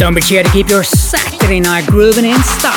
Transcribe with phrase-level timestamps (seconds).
[0.00, 2.72] Don't be sure to keep your Saturday night grooving in style.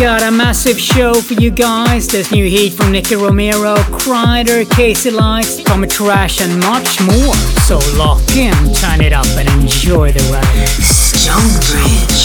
[0.00, 2.08] Got a massive show for you guys.
[2.08, 7.34] There's new heat from Nicky Romero, Kryder, KC Lights, Tommy Trash, and much more.
[7.66, 10.68] So lock in, turn it up, and enjoy the ride.
[10.80, 12.24] StoneBridge.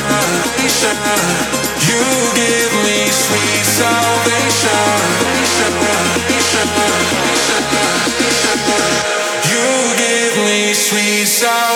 [0.00, 0.96] salvation.
[1.86, 2.02] You
[2.34, 3.08] give me
[10.74, 11.73] sweet salvation.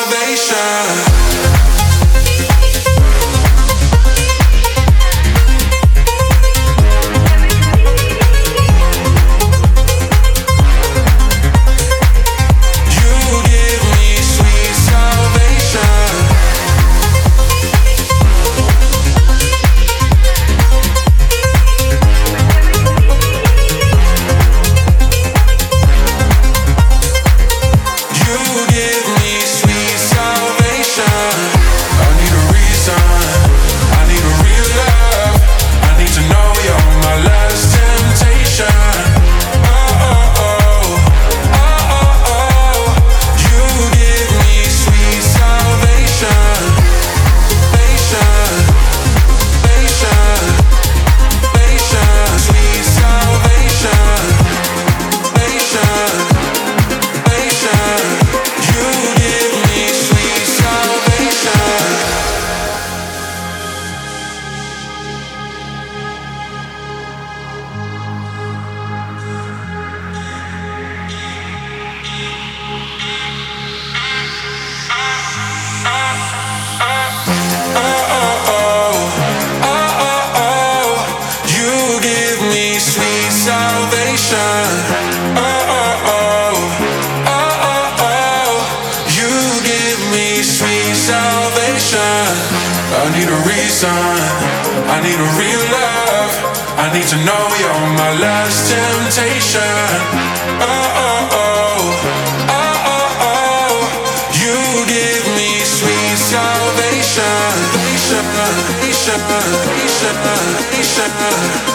[111.00, 111.67] inside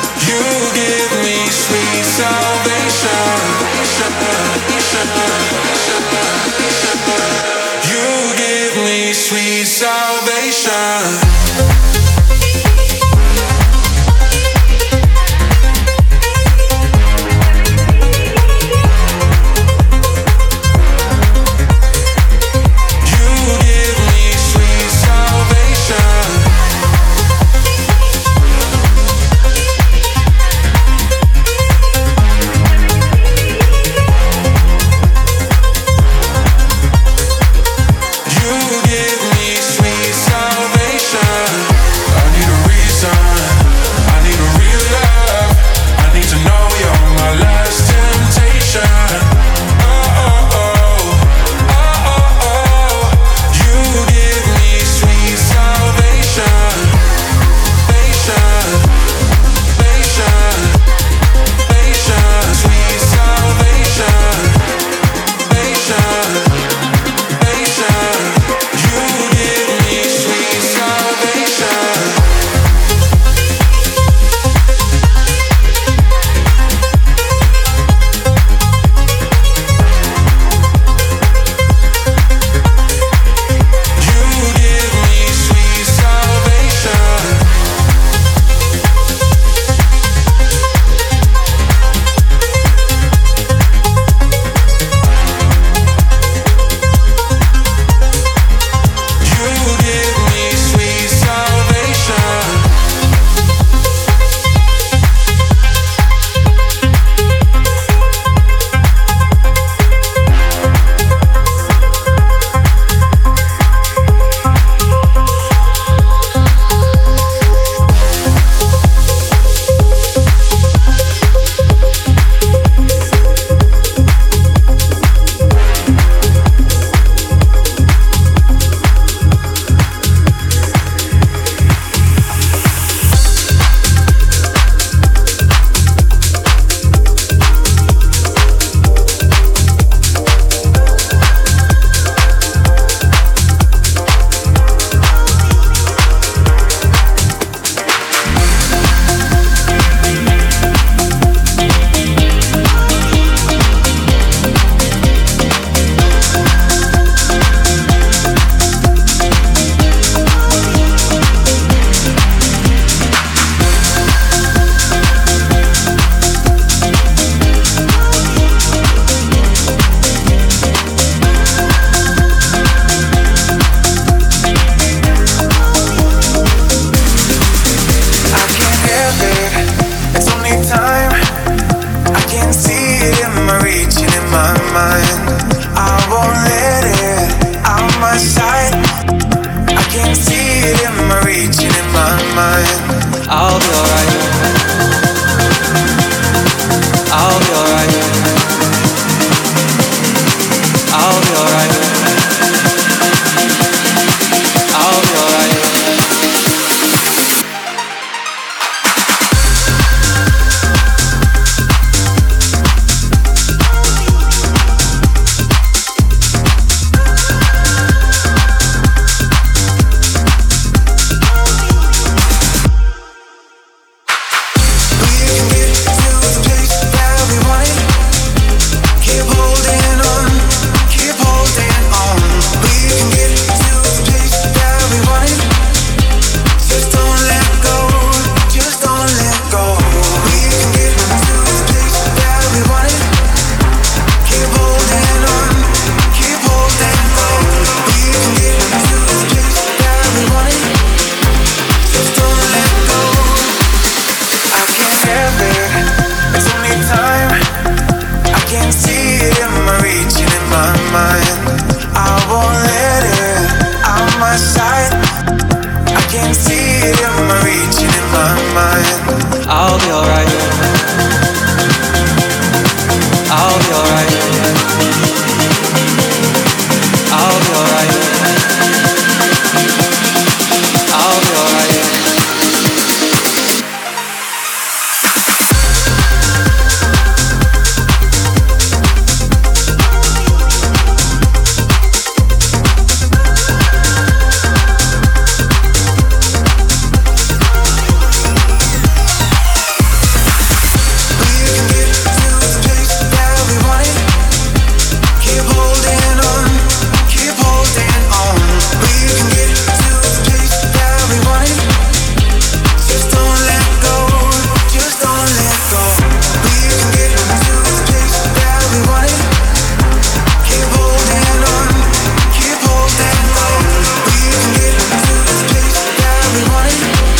[326.69, 327.12] floor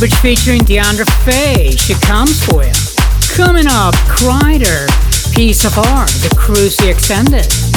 [0.00, 2.72] StoneBridge featuring Deandra Faye, She Comes For You.
[3.34, 4.88] Coming up, Kryder,
[5.34, 7.69] Piece of Art, the Cruisy Extended.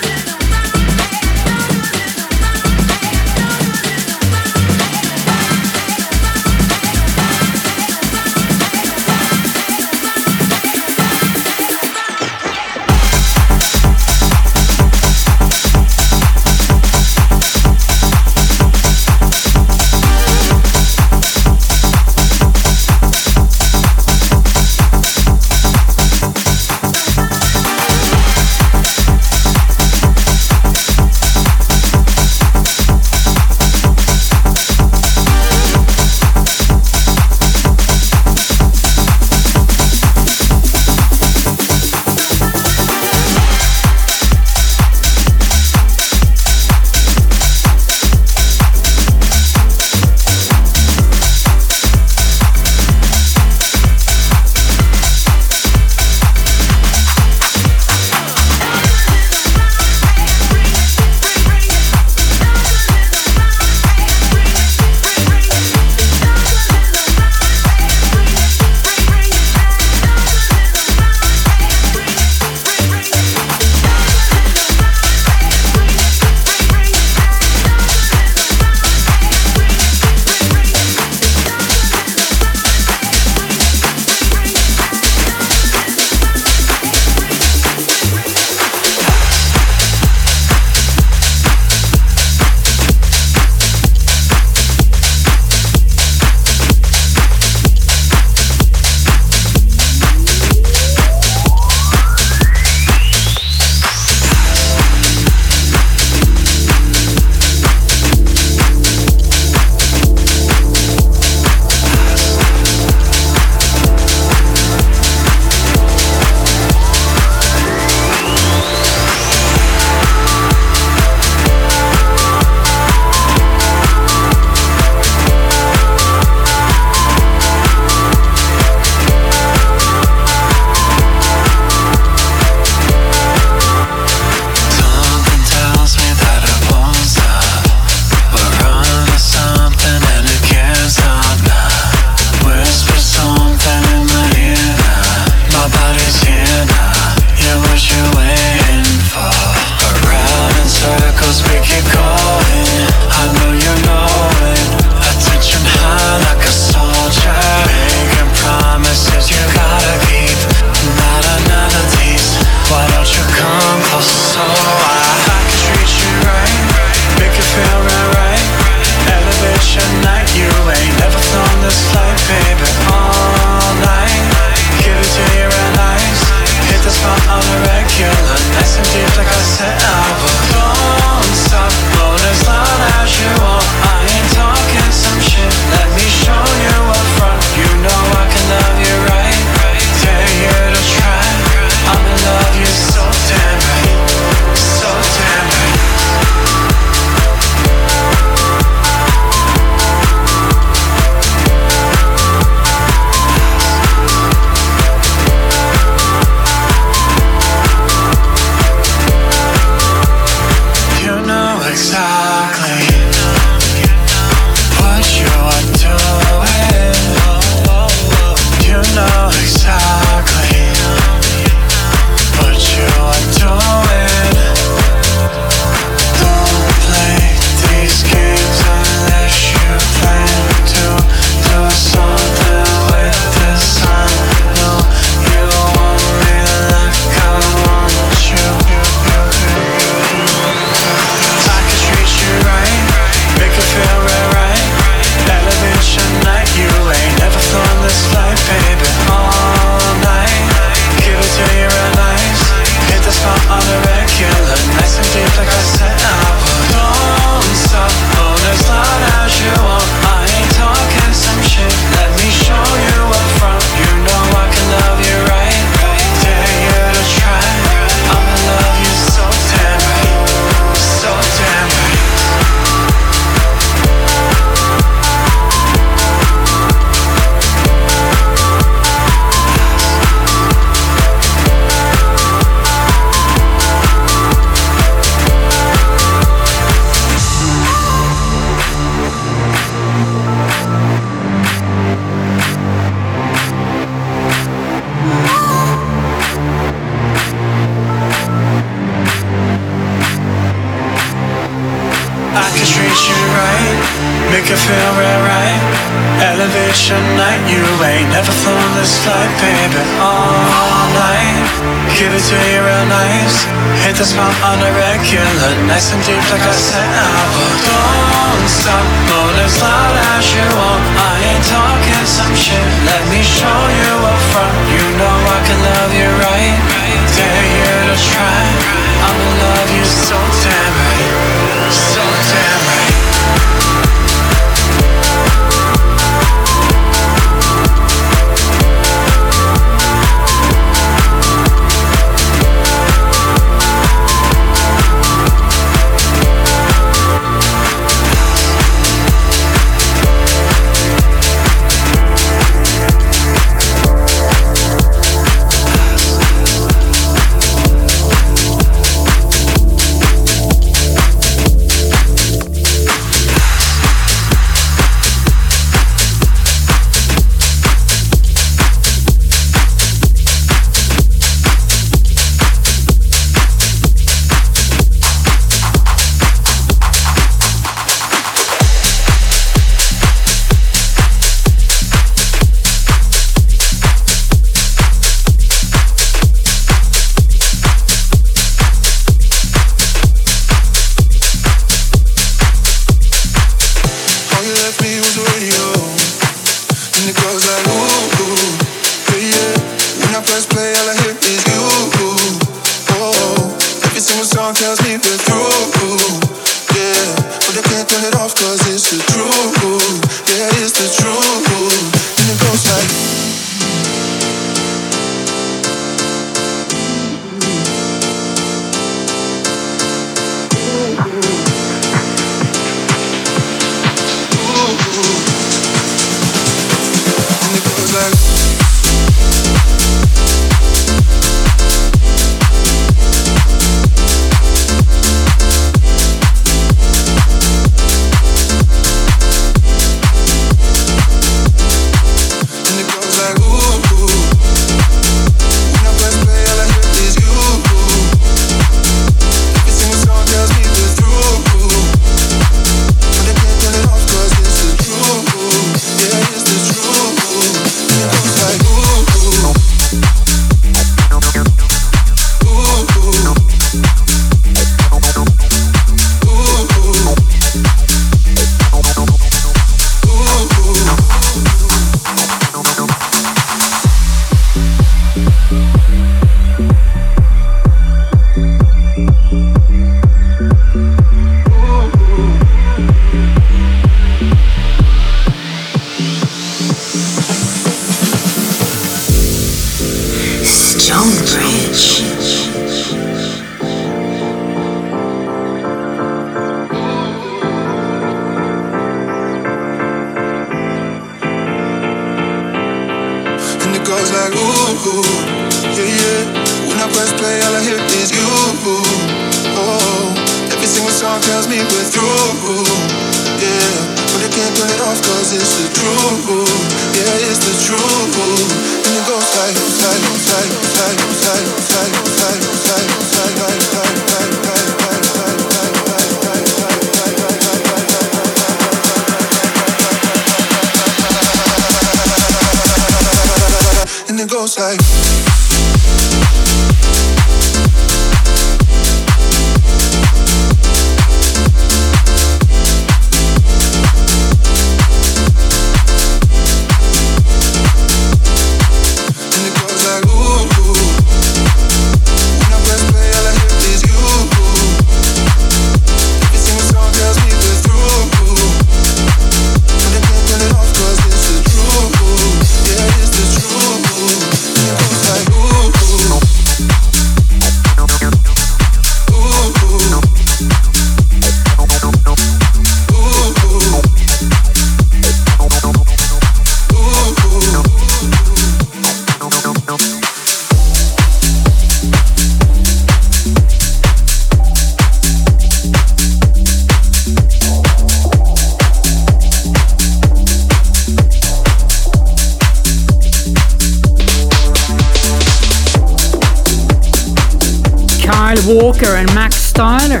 [598.80, 600.00] Walker and Max Styler,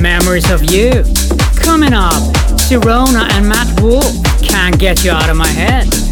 [0.00, 1.04] Memories of You.
[1.60, 2.14] Coming up,
[2.56, 4.06] Sirona and Matt Wolf,
[4.40, 6.03] Can't Get You Out of My Head.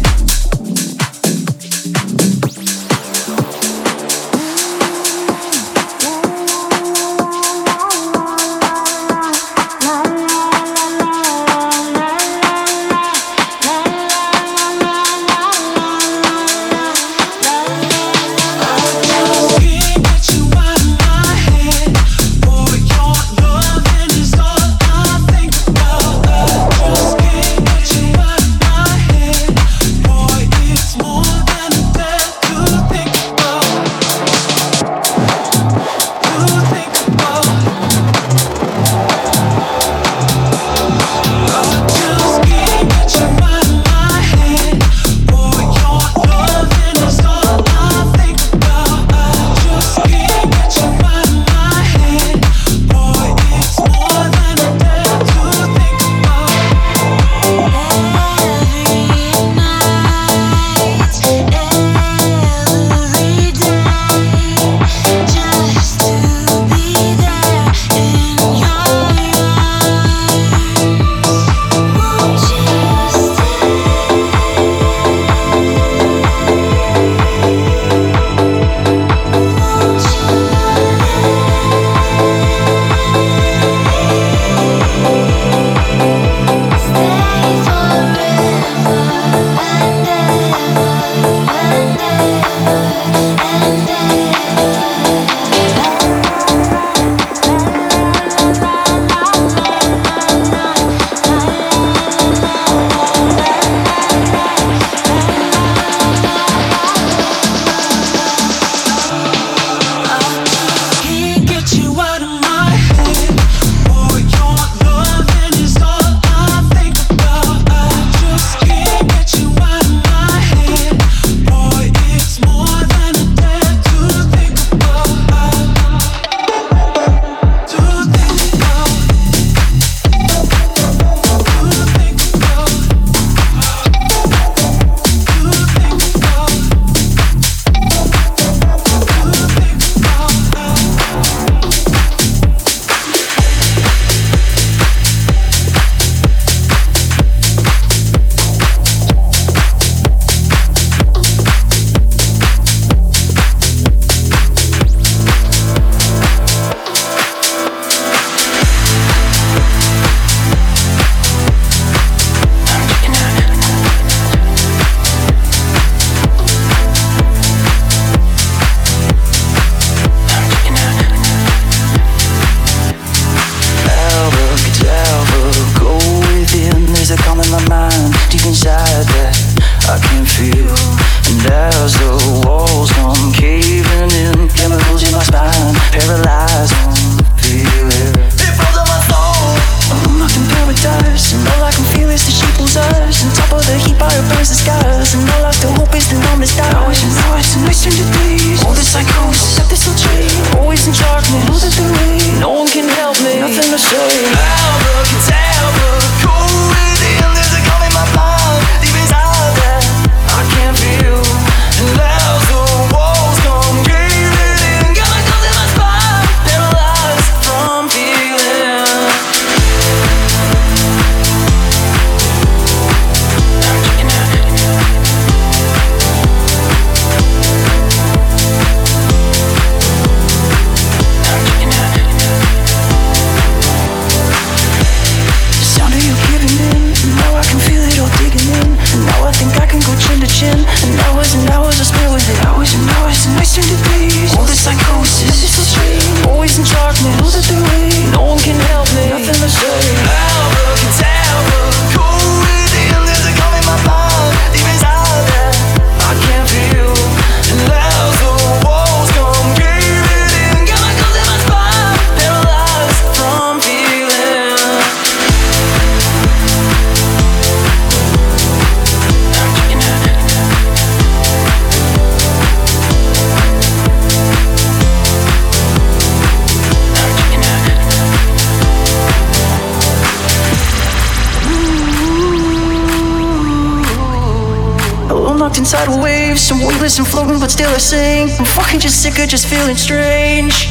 [286.93, 288.29] Weightless and floating, but still I sing.
[288.39, 290.67] I'm fucking just sick of just feeling strange.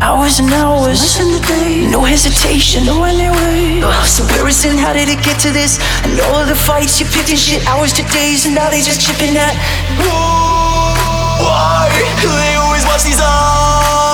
[0.00, 1.18] Hours and hours,
[1.90, 3.80] no hesitation, no anyway.
[4.04, 4.78] So where is it?
[4.78, 5.78] How did it get to this?
[6.04, 8.82] And all of the fights you picked and shit, hours to days, and now they
[8.82, 9.54] just chipping that.
[11.40, 11.88] Why?
[12.22, 14.09] They always watch these eyes.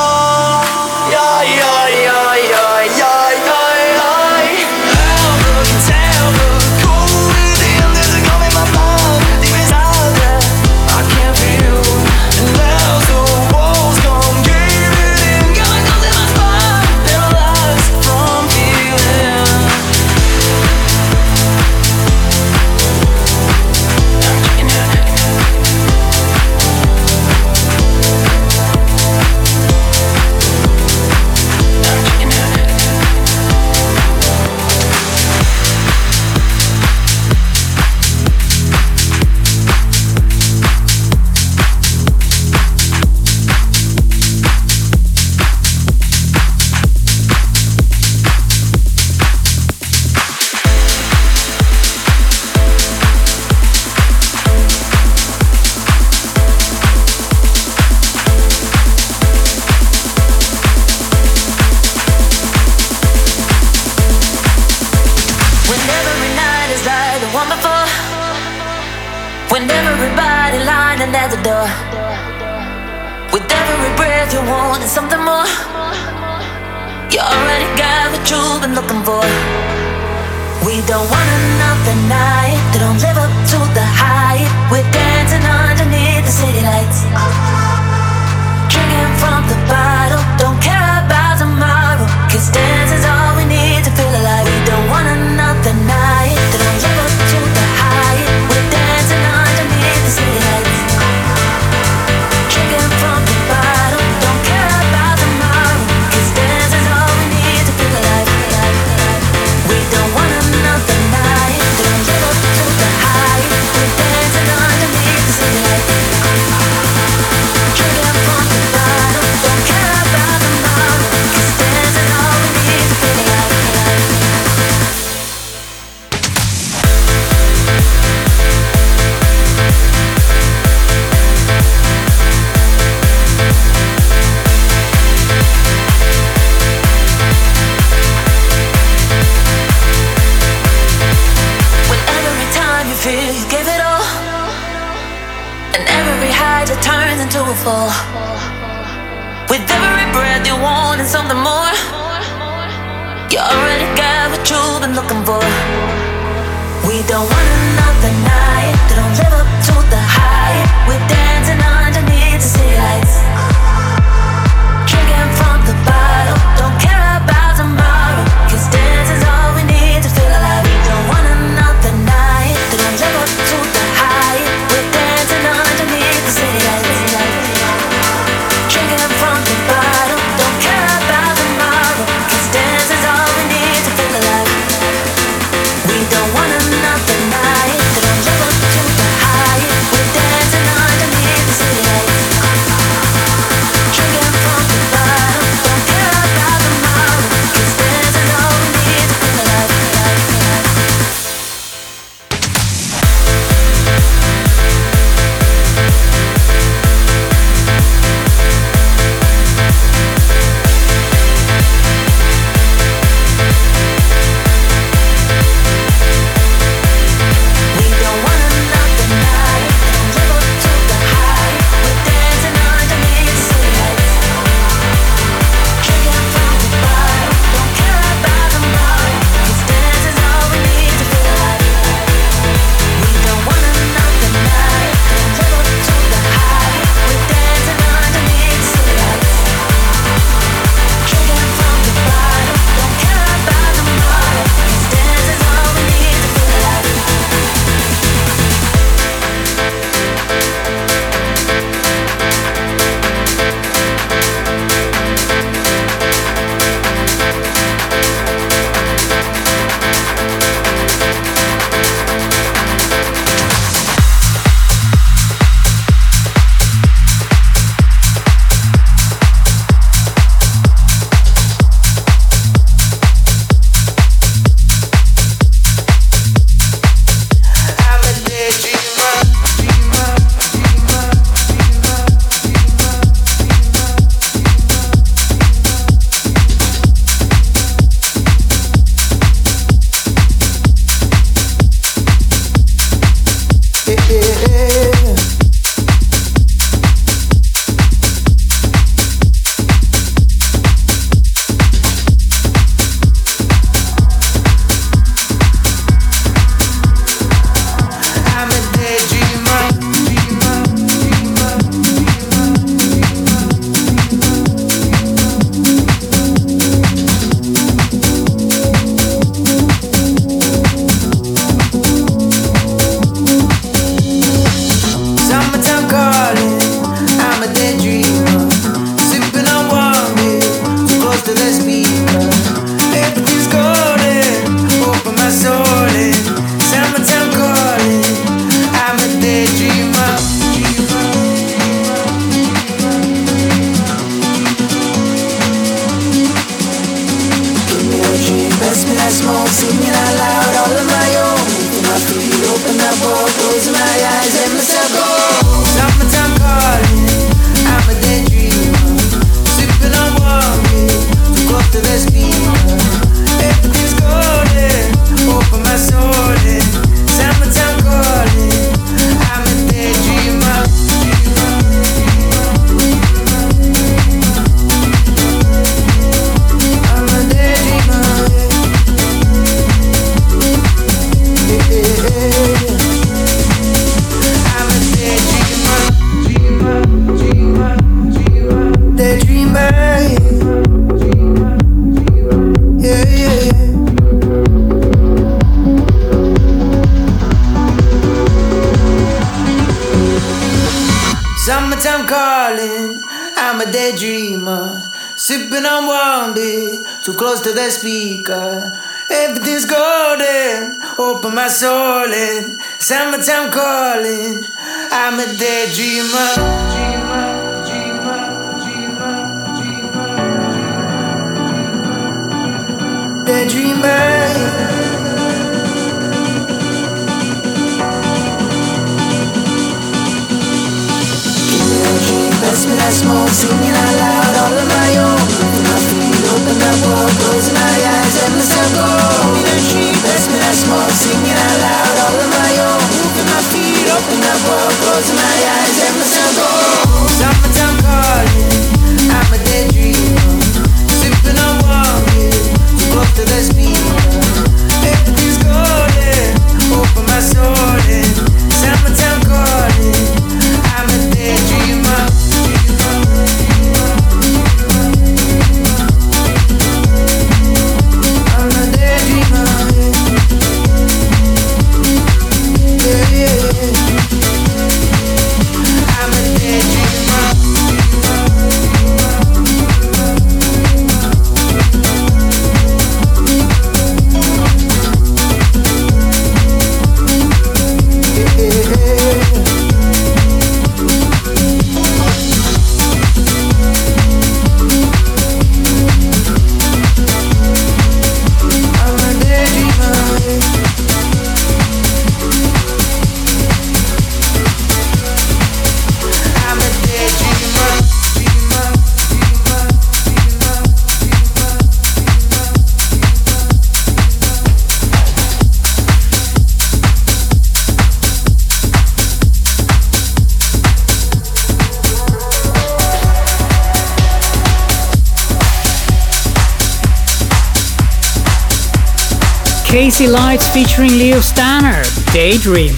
[530.05, 532.75] Lights featuring Leo Stannard, Daydream.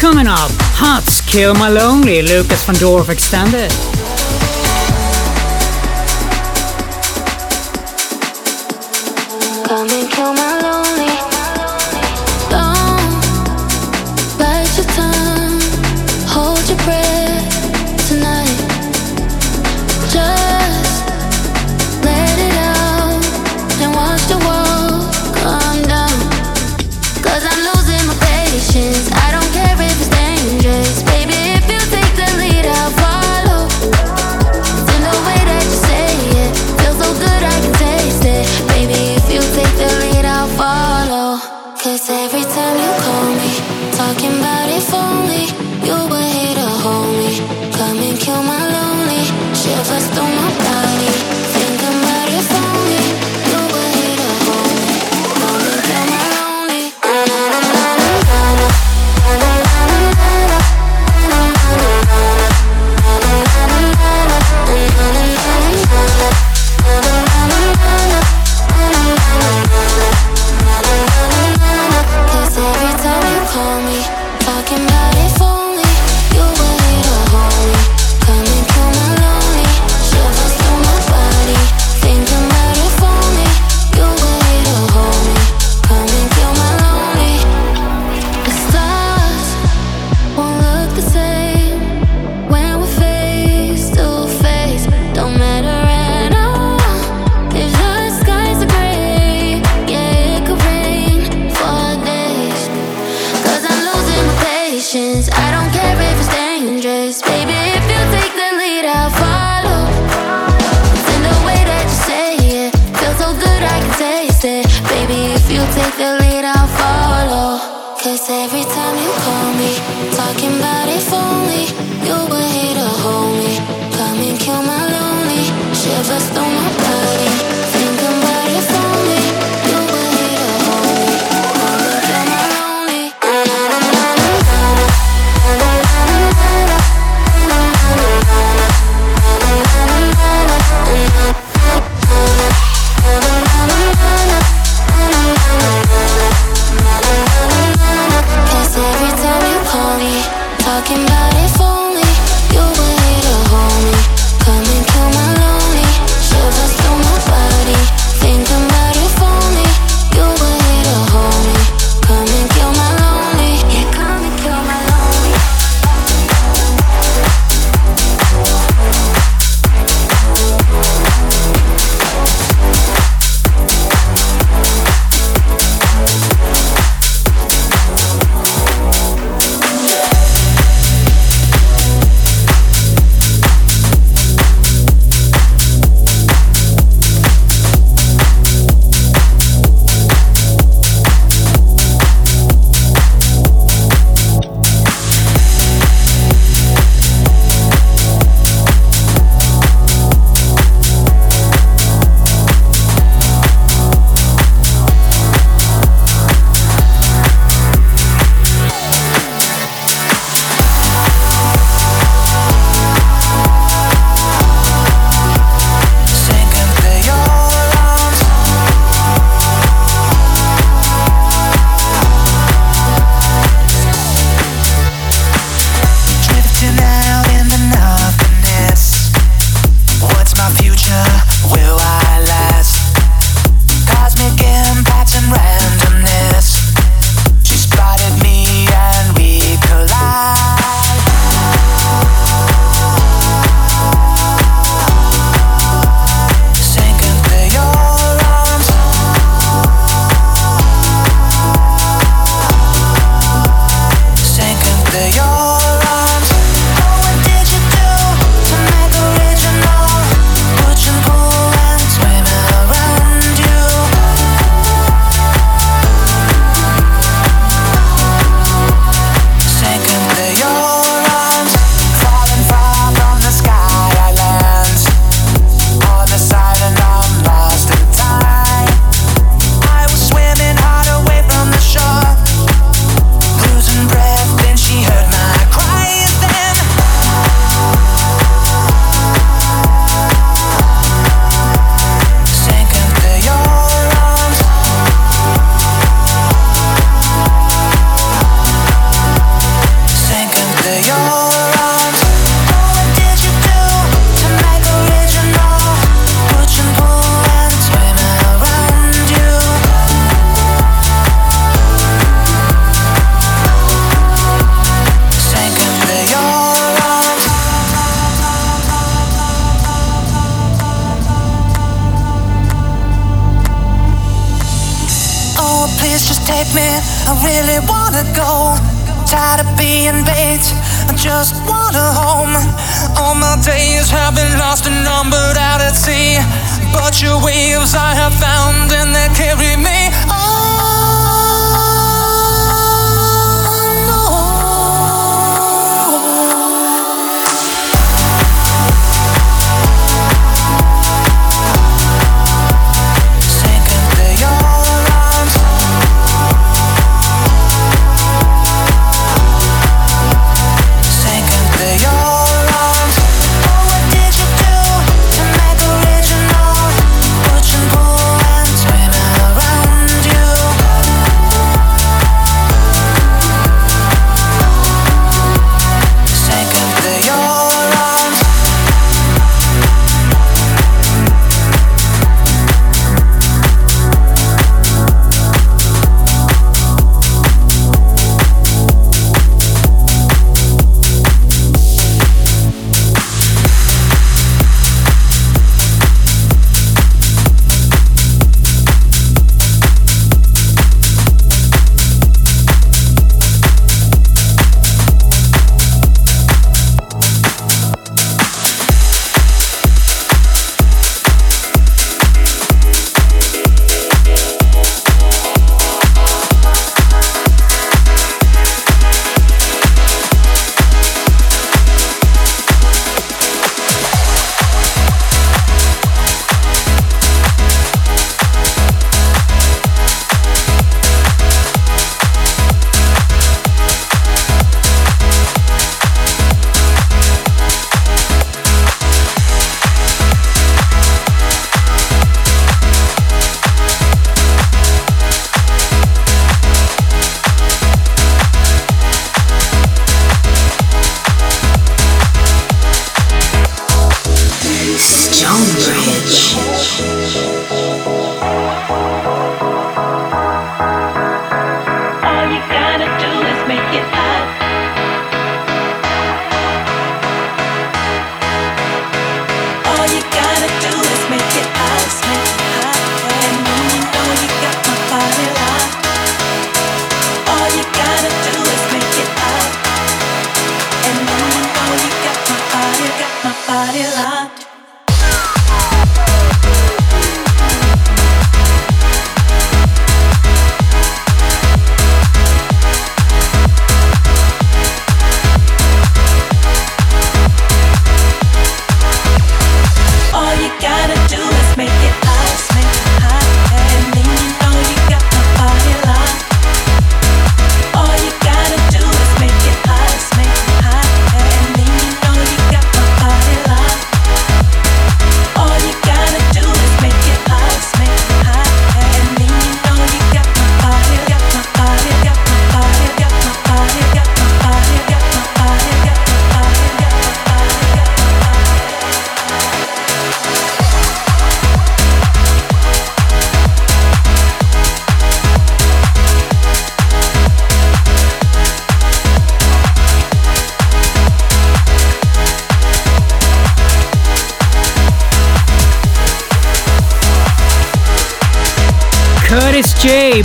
[0.00, 3.70] Coming up, Huts, Kill My Lonely, Lucas van Dorf Extended.
[9.68, 9.88] Come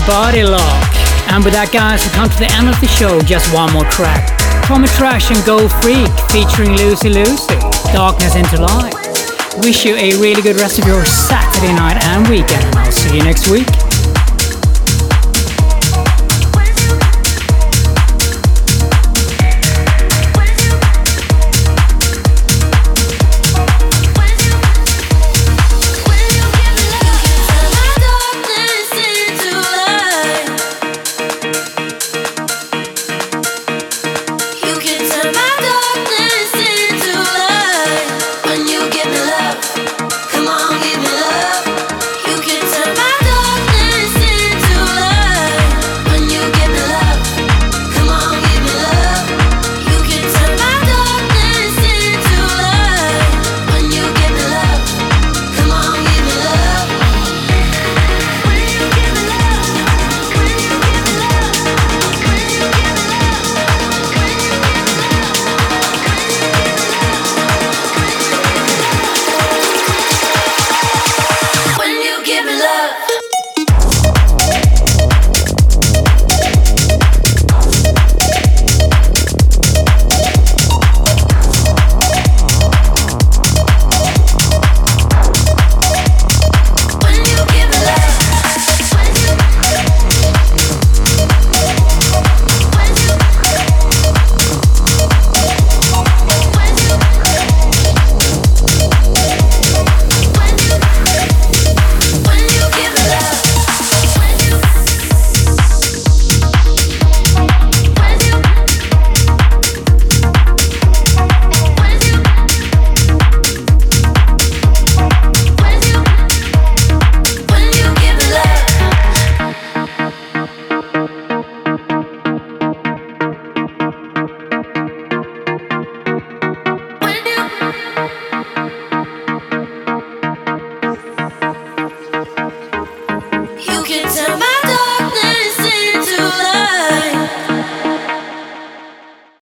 [0.05, 0.83] Body Lock.
[1.31, 3.21] And with that, guys, we come to the end of the show.
[3.23, 4.35] Just one more track.
[4.67, 7.55] Tommy Trash and Go Freak featuring Lucy Lucy.
[7.95, 8.95] Darkness into Light.
[9.63, 13.15] Wish you a really good rest of your Saturday night and weekend, and I'll see
[13.15, 13.67] you next week.